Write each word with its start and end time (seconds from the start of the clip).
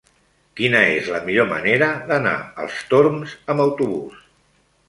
Quina 0.59 0.79
és 0.93 1.09
la 1.15 1.19
millor 1.27 1.47
manera 1.51 1.91
d'anar 2.13 2.33
als 2.65 2.81
Torms 2.95 3.37
amb 3.55 3.65
autobús? 3.67 4.21